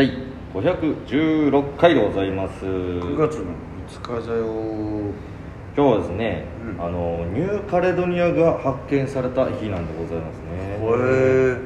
[0.00, 0.10] 第
[0.54, 2.64] 516回でございます。
[2.64, 3.52] 9月の
[3.86, 4.46] 5日だよ。
[5.76, 6.46] 今日はですね、
[6.78, 6.82] うん。
[6.82, 10.78] あのニューカレドニアが発見された日なんでございますね。
[10.78, 11.58] へ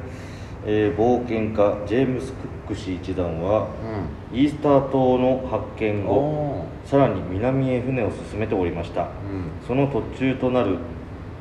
[0.67, 0.89] え。
[0.89, 3.69] ー冒険家ジェームス・クック氏一団は
[4.33, 9.03] うイースター島の発見ん後おさらに南へ船を進めておりました。
[9.03, 9.09] うん。
[9.65, 10.79] その途中となる、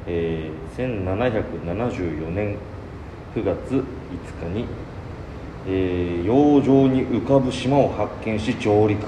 [0.06, 2.58] えー1774年
[3.34, 3.84] 9月5
[4.48, 4.68] 日に、
[5.68, 9.06] えー洋上に浮かぶ島を発見し上陸。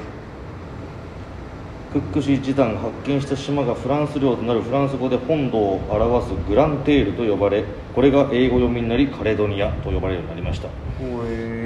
[1.93, 7.63] クック氏一団発見した島がフランス領となるフランス語で本土を表すグランテールと呼ばれ
[7.93, 10.67] これが英語読みになりカレドニアと呼ばれるようになりました。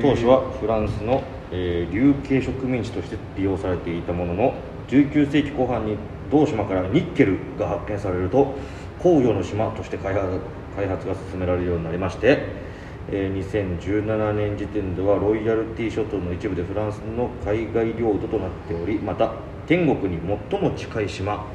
[0.01, 4.53] 当初はフランスの、えー流刑植民地として利用されていたものの
[4.87, 5.97] 19世紀後半に
[6.31, 8.55] 同島からニッケルが発見されると
[8.99, 10.39] 工業の島として開発
[10.75, 12.68] 開発が進められるようになりまして、
[13.11, 19.31] えー2017年時点ではロイヤルティ諸島の一部でフランスの海外領土となっておりまた
[19.67, 20.19] 天国に
[20.51, 21.45] 最も近い島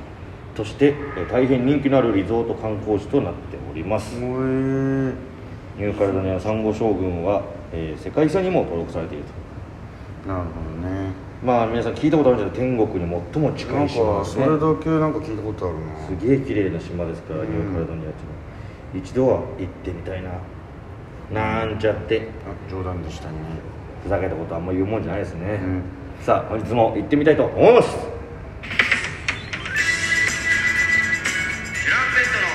[0.55, 4.15] として、えー大変人気のあるリゾート観光地となっております。
[4.17, 7.43] ニューカレドニアサンゴ礁群は、
[7.73, 9.25] えー世界遺産にも登録されている
[10.25, 10.29] と。
[10.33, 10.47] なるほ
[10.83, 11.11] どね。
[11.45, 14.45] まあ皆さん聞いたことあるんじゃない天国に最も近ないん島ですね。
[14.47, 16.19] かそれだけなんか聞いたことあるな。
[16.21, 18.45] すげえ綺麗な島ですから、うんニューカレドニアっていうのは。
[18.95, 20.31] 一度は行ってみたいな
[21.35, 22.29] なんちゃって。
[22.47, 23.35] あ冗談でしたね。
[24.05, 25.83] ふざけたことあんま言うもんじゃないですね、うん。
[26.21, 27.89] さあ本日も行ってみたいと思います。
[27.89, 28.01] チュ
[31.91, 32.47] ランペットの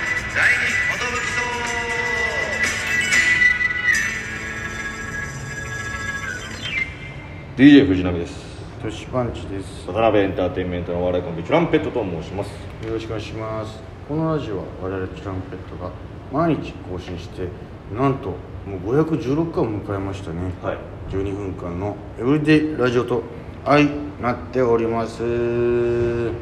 [7.57, 8.49] 第二 DJ 藤波です。
[8.81, 9.85] トシパンチです。
[9.87, 12.51] 渡辺エンターテインメントのお笑いコンビチュランペットと申します。
[12.85, 13.83] よろしくお願いします。
[14.07, 15.91] このラジオは我々チュランペットが
[16.31, 17.47] 毎日更新して
[17.95, 18.29] なんと
[18.65, 20.51] もう516回を迎えましたね。
[20.61, 20.77] はい。
[21.11, 23.23] 12分間のエブリデイラジオと
[23.65, 23.89] 相
[24.21, 25.23] なっております。
[25.23, 26.33] お願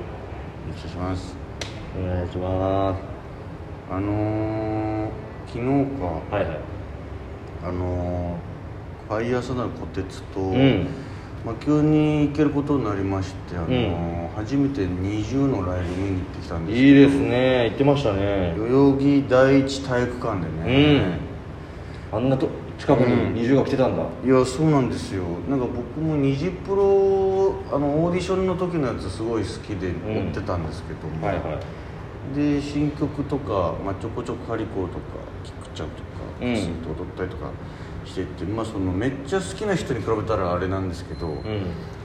[0.75, 1.35] いします。
[1.97, 2.97] お願いしま
[3.89, 5.09] あのー、
[5.47, 5.65] 昨日
[5.99, 6.59] かすはいはい。
[7.63, 10.87] あのー、ファイヤーサナル小鉄と、うん。
[11.45, 16.87] まあ、急に行けることになりまして、あのー初めて20のライブ見に行ってきたんですけど。
[16.87, 17.63] いいですね。
[17.69, 18.53] 行ってましたね。
[18.55, 21.19] 代々木第一体育館でね、
[22.11, 22.47] あんなと
[22.77, 25.23] 近くに二重が来てたんだ、いやそうなんですよ。
[25.49, 31.59] なんか僕もニジプロあのオーディションの時のやつすごい好きで追ってたんですけども、はいは
[32.33, 32.35] い。
[32.35, 34.99] で新曲とか、まあ、ちょこちょこカリコとか
[35.43, 36.07] キクちゃんとか
[36.41, 36.55] うん。
[36.55, 37.51] スーと踊ったりとか
[38.05, 41.41] してって、まあそのめっちゃ好きな人に比べたらあれなんですけど、うん。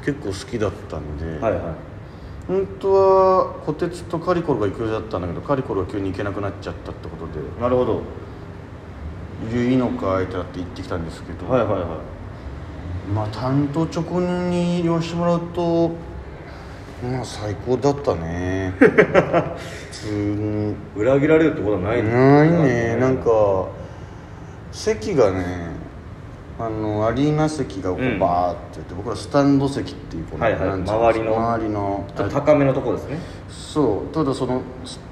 [0.05, 1.63] 結構好きだったんで、はいはい。
[2.49, 7.39] 本当は小鉄とカリコロが行く予定だったんだけどカリコロが急に行けなくなっちゃったってことで。
[7.61, 8.03] なるほど
[9.51, 11.89] 「いいのか?」ってなって行ってきたんですけど、はいはいはい
[13.13, 15.91] まあ担当直入に言わせてもらうと
[17.03, 18.75] まあ最高だったね。
[18.79, 19.57] 普
[19.91, 22.97] 通に裏切られるってことはないないね。
[22.97, 23.67] なんか
[24.71, 25.73] 席がね
[26.61, 28.19] あのアリーナ席がこううん。
[28.21, 30.69] バーってやって、僕らスタンド席っていうこのはいはい。
[30.71, 33.19] 周りの周りのちょっと高めのとこですね。
[33.49, 34.15] そう。
[34.15, 34.63] ただその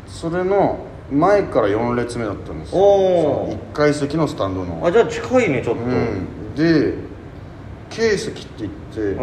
[0.07, 0.79] そそれの
[1.10, 2.81] 前から4列目だったんですよ。
[2.81, 3.53] おー。
[3.53, 4.87] 1階席のスタンドの。
[4.87, 5.82] あじゃあ近いねちょっと。
[5.82, 6.54] うん。
[6.54, 6.94] で
[7.91, 9.16] K 席って言って、うん。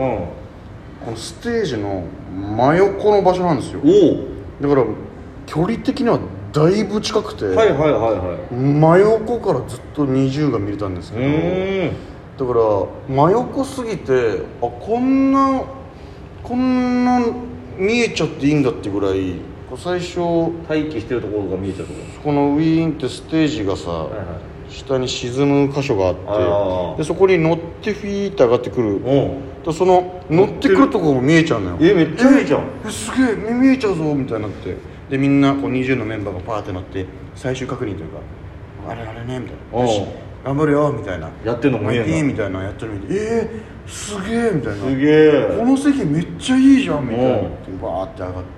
[1.05, 2.03] このステージの
[2.35, 3.79] 真横の場所なんですよ。
[3.81, 4.85] おだから
[5.45, 6.19] 距離的には
[6.51, 11.95] だいぶ近くて、おはいはいはいはい真横からずっと20が見れたんですうけどーん。
[12.37, 15.63] だから真横すぎてあこんな
[16.43, 17.21] こんな
[17.77, 19.35] 見えちゃっていいんだってぐらい
[19.77, 20.19] 最初
[20.67, 24.23] 待機してるところが見えちゃうとここのウィーンってステージがさ、ろはいは
[24.69, 24.73] い。
[24.73, 29.01] 下に沈む箇所があってでそこに乗ってフィーって上がってくる。
[29.05, 29.38] おう。
[29.65, 31.77] でその乗ってくるところも見えちゃうのよ。
[31.79, 34.75] えめっちゃいいじゃんえすげえ目見えちゃうぞみたいになって。
[35.09, 38.19] でみんなこう20のメンバーがパーってなって最終確認というか
[38.89, 39.81] あれあれねみたいな。
[39.81, 40.01] よし
[40.44, 41.29] 頑張るよみたいな。
[41.45, 44.83] やってんのもいいみたいなやってるみたいえー、すげえみたいな。
[44.85, 45.57] すげえ。
[45.57, 47.50] この席めっちゃいいじゃんみたいな。
[47.81, 48.56] バーって上がって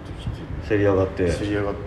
[0.70, 1.32] きてせり上がって。
[1.32, 1.80] せり上がって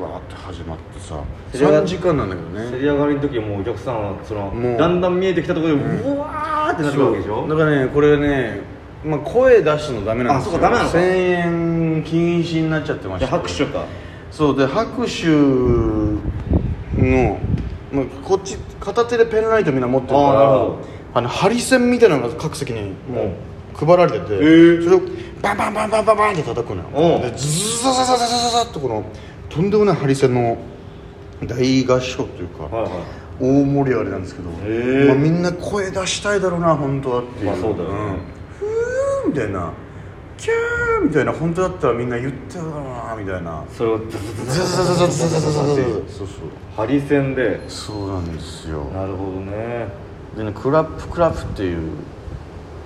[0.00, 1.20] バーって始まってさ。
[1.52, 2.70] せり上がっ3時間なんだけどね。
[2.70, 7.48] せり上がりの時はもうお客さんはそのだんだん見えてきたところでうわーってなるわけでしょ？
[7.48, 8.60] だからねこれね、
[9.04, 10.58] まあ、声出すのダメなんですよ。
[10.58, 10.98] あそうかダメなのか。
[10.98, 11.00] 1000
[11.98, 13.84] 円禁止になっちゃってました拍手か。
[14.30, 15.26] そうで拍手
[17.02, 17.38] の、
[17.92, 20.68] まあ、こっち片手でペンライトみんな持ってるから
[21.14, 23.32] あのハリセンみたいなのが各席にも
[23.74, 24.84] う配られてて、ー。
[24.84, 25.00] それを
[25.42, 27.20] バンバンバンバンバンバンって叩くのよ。
[27.20, 29.04] でズザザザザザザザッとこの
[29.48, 30.58] とんでもないハリセンの
[31.46, 32.92] 大合唱というか、はいはい
[33.40, 38.18] 大盛り上がりなんですけど、まあ、みんな声出したいだろうな本当はっていう、まあそうだよねん
[38.58, 39.72] ふーみたいな
[40.36, 49.88] キャーみたいな本当だったらみんな言ってるだろうなみたいなそれをズズズズズズズズズズそうそうハリセンでそうなんですよなるほどね
[50.36, 51.90] でね「クラップクラップ」っていう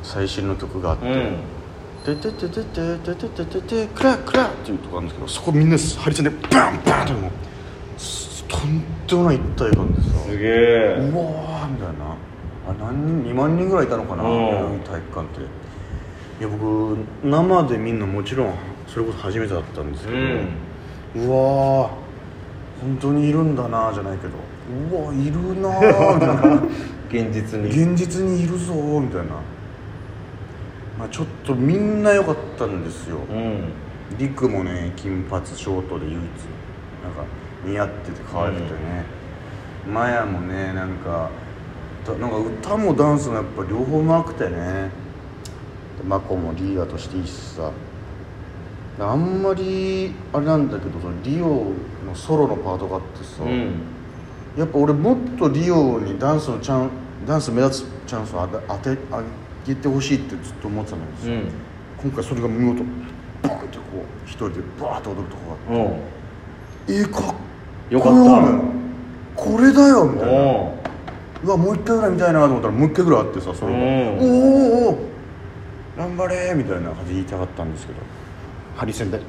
[0.03, 1.37] 最新の曲があってうん
[2.05, 7.31] 「ててててててててててクラクラ」っていうとこあるんですけどそこみんなハリセンでバンバンってもう
[8.49, 12.17] とんでもない一体感でさすげえうわーみたいな
[12.69, 15.41] あ何人2万人ぐらいいたのかな、うん体育館って
[16.41, 18.55] いや僕生で見るのもちろん
[18.89, 22.03] それこそ初めてだったんですけど、うわー
[22.81, 24.35] 本当にいるんだなじゃないけど
[24.91, 25.69] うわいるな
[26.15, 26.63] みたいな
[27.09, 29.37] 現実に現実にいるぞみたいな、
[31.03, 33.17] まあ、ちょっとみんな良かったんですよ。
[33.29, 33.73] うん。
[34.19, 36.17] リクもね金髪ショートで唯一。
[36.17, 37.25] なんか
[37.65, 39.05] 似合ってて可愛くてね、
[39.93, 41.29] マヤもねなんか
[42.07, 44.91] だなんか歌もダンスもやっぱ両方うまくてね。
[45.99, 47.73] でマコもリーダーとしていいしさ。
[49.01, 51.73] あんまりあれなんだけどそのリオ
[52.07, 53.73] のソロのパートがあってさ、うん。
[54.57, 56.91] やっぱ俺もっとリオにダンスのチャン
[57.27, 59.21] ダンス目立つチャンスを当てあ
[59.67, 61.49] げてほしいってずっと思ってたんですよ、うん。
[62.03, 62.85] 今回それが見事。
[63.43, 65.95] バーンってこう一人でバーッと踊るとこがあって。
[66.89, 66.95] う。
[66.95, 67.35] んえー、かっ
[67.91, 68.13] よかっ
[69.37, 69.43] た。
[69.43, 70.41] これだよみたいな。
[70.41, 70.79] お
[71.45, 71.51] う。
[71.51, 73.79] わもう一回ぐらい見たいなと思ったらもう一回ぐらいあってさそれが。
[73.79, 73.85] うん。
[73.85, 74.99] おーおーおー。
[75.99, 77.99] 頑張れみたいな感じで言いたかったんですけど。
[78.77, 79.21] ハリセンで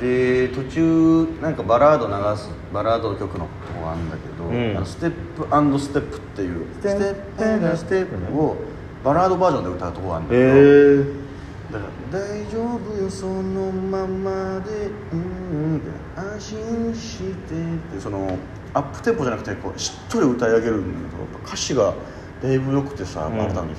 [0.00, 4.76] で途中なんかバラード流すバラード曲のとこがあるんだけど、うん。
[4.76, 8.56] あのステップステップっていうステップステップを
[9.04, 11.24] バラードバージョンで歌うとこがあるんだへけど、え
[11.72, 15.80] だから「大丈夫よそのままでうん
[16.16, 17.54] 安心して」
[17.94, 18.36] ってその
[18.72, 21.94] アップテンポじゃなくてこうしっとり歌い上げるんだけどやっぱ歌詞が
[22.42, 23.72] だいぶ良くてさうん改めて聞く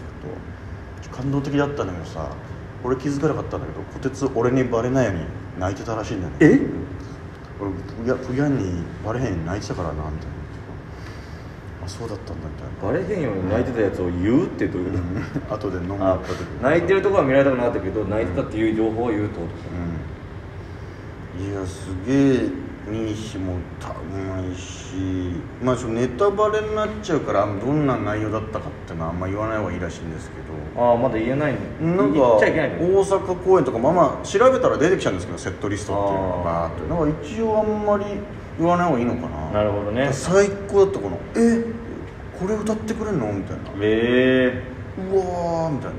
[1.09, 2.29] と感動的だったんだけどさ
[2.85, 5.25] 俺気づかなかったんだけどこてつ俺にバレないように
[5.59, 6.37] 泣いてたらしいんだよね。
[6.39, 6.61] え？
[7.59, 7.71] 俺
[8.03, 10.15] プヤプヤンにバレへんように泣いてたからなみたいな。
[11.85, 12.99] あそうだったんだみたいな。
[12.99, 14.91] バレへんように泣いてたやつを言うってどういう？
[15.47, 19.47] こ後で飲みにとあ行った時に泣いてるところは見られたくなかったけど泣いてたっていう情報を言うってこと。
[21.41, 21.51] うん。
[21.51, 22.49] いやすげえ
[22.87, 24.93] ミーシも歌うまいし
[25.63, 30.45] まあそのネタバレになっちゃうからどんな内容だったかっていうのはあんま言わない方がいいらしいんですけど。
[30.77, 31.95] ああまだ言えないの？
[31.95, 38.05] なんか大阪公演とかまあまあ調べたら出てきちゃうんですけどセットリストっていうのがバーってなんか一応あんまり
[38.59, 39.51] 言わない方がいいのかな。
[39.51, 40.09] なるほどね。
[40.11, 41.63] 最高だったこの「え？
[42.39, 43.63] これ歌ってくれんの?」みたいな。
[43.79, 44.61] え
[45.11, 45.95] うわーみたいな。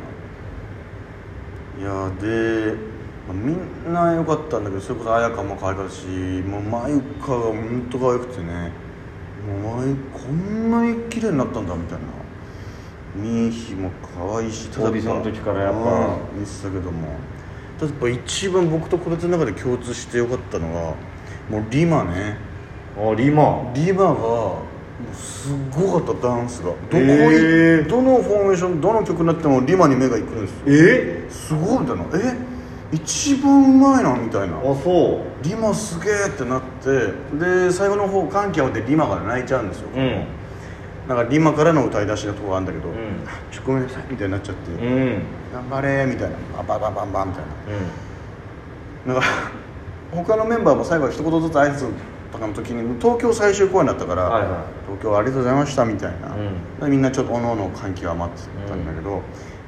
[1.78, 2.95] いやで、まあ
[3.32, 8.70] みんな良かったんだけどそれこそ綾香も可愛かったしもうマユカが本当可愛くてね
[9.62, 12.04] もうこんなに綺麗になったんだみたいな。
[13.16, 15.78] ミーヒも可愛いしオーディションの時からやっぱ。
[15.78, 17.08] うん見てたけども。
[17.78, 20.94] ただやっぱ一番僕とこれの中で共通して良かったのが
[21.48, 22.36] もうリマね。
[22.98, 23.72] ー、あリマ。
[23.74, 24.58] リマがも
[25.12, 26.70] うすごかったダンスが。
[26.70, 27.88] どこい、へー。
[27.88, 30.64] どのフォーメーションどの曲になってもリマに目がいくんですよ。
[30.66, 31.26] え？
[31.30, 32.04] すごいみたいな。
[32.14, 32.55] え？
[32.92, 34.58] 一番うまいなみたいな。
[34.58, 35.44] あそう。
[35.44, 40.24] リマすげえってなってで最後の方歓喜あってリマが泣いちゃうんですよ、うん。
[41.08, 42.94] なんかリマからの歌い出しのとこがあるんだけど、んあ
[43.50, 47.44] ちょごめんなさいみたいになっちゃって、うん頑張れみたいなババババンバンみたい
[49.06, 49.14] な。
[49.14, 49.28] なんか
[50.12, 51.90] 他のメンバーも最後一言ずつ挨拶
[52.32, 54.50] とかの時に東京最終公演だったから、はいはい
[54.86, 56.80] 東京ありがとうございましたみたいな、うん。
[56.80, 59.20] でみんなちょっとおのおの歓喜が待ってたんだけど、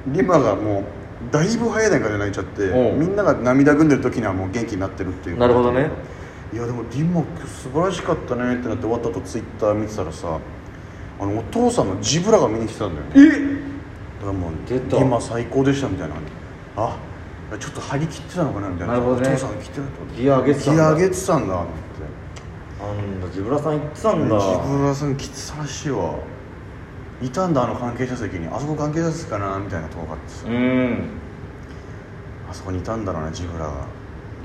[0.07, 0.83] リマがもう
[1.31, 2.95] だいぶ早い段階で泣いちゃって、う。
[2.95, 5.37] んみんなが涙ぐんでる時にはもう元気になってるっていう。
[5.37, 5.89] なるほどね。
[6.53, 10.39] いやでもリマ今日素晴らしかったねってなって終わった後ツイッター見てたらさ
[11.19, 13.35] あのお父さんのジブラが見に来てたんだよね。
[14.21, 14.97] えだからもう出た。
[14.97, 16.15] リマ最高でしたみたいな
[16.77, 16.97] あ？
[17.59, 18.93] ちょっと張り切ってたのかなみたいな。
[18.93, 19.27] なるほどね。
[19.27, 20.15] お父さん来てると。
[20.15, 20.81] ギア上げてたんだ。
[20.81, 21.69] ギア上げてたんだって。
[22.79, 24.39] なんだジブラさん行ってたんだ。
[24.39, 26.15] ジブラさん来てたらしいわ
[27.21, 28.47] いたんだあの関係者席に。
[28.47, 31.03] あそこ関係者席かなみたいなとこがあってさ、うん。
[32.49, 33.73] あそこにいたんだろうねジブラが。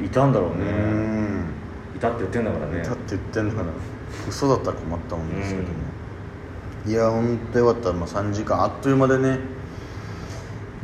[0.05, 1.45] いたんだろううねん。
[1.97, 2.67] いたって言ってんだから。
[2.73, 3.67] ねいたって言ってんだから。
[4.29, 5.69] 嘘だったら困ったもんですけども、
[6.87, 8.61] いや本当よかった、まあ、3時間。
[8.61, 9.39] あっという間でね。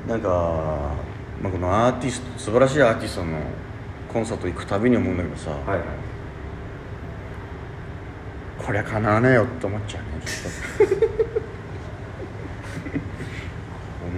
[0.08, 0.28] なんか、
[1.42, 3.38] まあ、このアーティスト素晴らしいアーティストの
[4.12, 5.80] コンサート行くたびに思うんだけどさ、はいはい。
[8.64, 10.08] こりゃかなわねえよって思っちゃうね。
[10.24, 11.24] ちょっと。
[11.24, 11.29] こ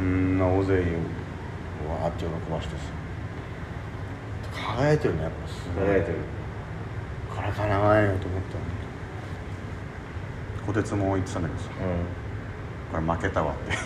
[0.02, 0.92] んな大勢に
[1.88, 2.82] わーって喜ばしてさ。
[4.76, 5.86] 輝いてるねやっぱすごい。
[5.86, 6.18] 輝いてる。
[7.34, 8.58] これかなわんよと思った
[10.66, 11.70] こてつも言ってたんだけどさ。
[12.92, 13.72] これ負けたわって。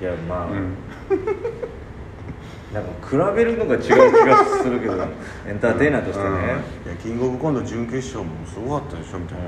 [0.00, 0.74] いやまあ、うん。
[2.72, 5.06] なんか比べるのが違う気がするけど
[5.46, 6.36] エンターテイナーとしてね、うん。
[6.36, 6.38] い
[6.94, 9.38] やキングオブコント準決勝もすごかったでしょみたい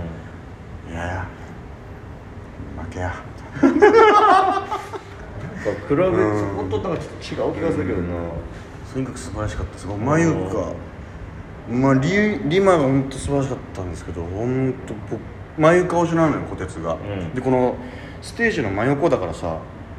[0.88, 1.26] な、いやいや。
[2.82, 3.06] 負けや。
[3.06, 3.22] なんか
[5.88, 6.68] 比べ、うん。
[6.70, 8.14] そことなんかちょっと違う気がするけどな、
[8.92, 9.72] とにかく素晴らしかった。
[9.72, 10.72] です眉が
[11.70, 15.20] まあリリマが本当素晴らしかったんですけど本当僕
[15.58, 17.34] 眉顔しなのよこてつが、ん。
[17.34, 17.76] でこの
[18.22, 19.58] ステージの真横だからさ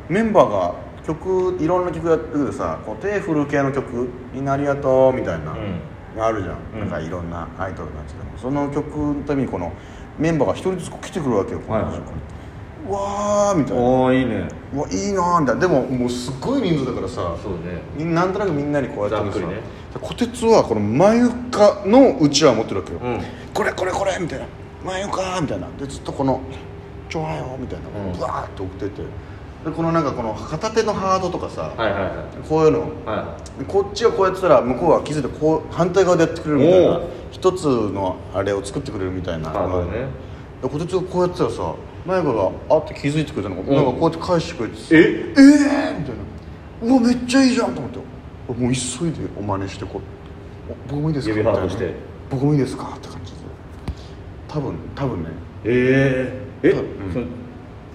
[0.09, 0.75] メンバーが
[1.05, 6.21] 曲いろんな曲やってるけどさこう手振る系の曲「みんなありがとう」みたいな、うん。
[6.21, 6.79] あるじゃん、うん。
[6.79, 8.37] なんかいろんなアイドルのやつでも。
[8.37, 9.71] その曲のためにこの
[10.17, 12.01] メンバーが一人ずつこう来てくるわけよ、はいはいう
[12.91, 13.81] わーみたいな。
[13.81, 14.47] おおいいね。
[14.73, 15.61] うわいいなーみたいな。
[15.61, 18.05] でももうすっごい人数だからさそうね。
[18.13, 19.61] なんとなくみんなにこうやってるさね。
[20.01, 23.21] こてつはこの眉かのうちわ持ってるわけよ、うん。
[23.53, 24.45] これこれこれみたいな。
[24.85, 25.67] 眉かみたいな。
[25.79, 26.41] でずっとこの
[27.09, 27.87] 「ちょわよ」みたいな。
[28.05, 28.17] うん。
[28.17, 29.01] ブワーって送ってて。
[29.65, 32.11] でこのなんかこの片手のハードとかさ、はいはいはい。
[32.47, 32.79] こういうの。
[33.05, 33.35] は
[33.67, 37.01] こっちがこうやってたら向こうは気づいてこう反対側でやってくれるみたいな。
[37.31, 39.49] 一つのあれを作ってくれるみたいな。
[39.49, 40.07] ハードね。
[40.61, 41.73] でこてつがこうやってたらさ
[42.09, 43.65] 眉毛があって気づいてくれたのが、ん。
[43.75, 44.97] なんかこうやって返してくれてさえ？
[44.97, 46.25] えー、みたいな。
[46.81, 47.99] うわめっちゃいいじゃんと思って。
[47.99, 50.71] もう急いでお真似してこう。
[50.71, 51.35] お僕もいいですか？
[51.35, 51.83] 指ハートして。
[51.85, 52.03] みたいな。
[52.31, 52.93] 僕もいいですか？
[52.95, 53.37] って感じで。
[54.47, 55.29] 多分多分ね。
[55.65, 56.69] ええ？
[56.69, 57.13] え、うん。
[57.13, 57.25] その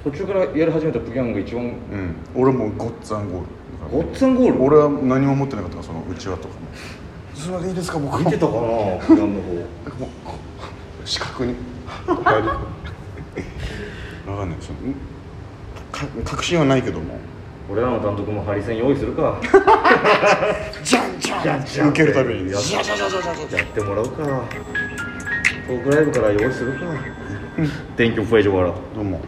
[0.04, 1.64] 途中からやり始めたプギャンが一番。
[1.64, 2.14] うん。
[2.37, 3.47] 俺もうごっつぁんゴール。
[3.90, 4.62] ごっつぁんゴール？
[4.62, 6.61] 俺は何も持ってなかったからそのうちわとかも。
[7.35, 8.59] すいませんいいですか僕見てたかな
[9.06, 9.66] プギャンの方。
[11.04, 11.54] 四角に
[14.26, 14.59] 分かんない。
[14.61, 14.78] その
[15.93, 17.19] か確信はないけども。
[17.71, 19.40] 俺らの監督もハリセン用意するか。
[20.83, 22.52] じゃんじゃん受けるたびに。
[22.52, 22.62] やっ
[23.73, 24.45] てもらうか。
[25.66, 26.81] トークライブから用意するか。
[27.97, 29.21] Thank you フェイジョからどうも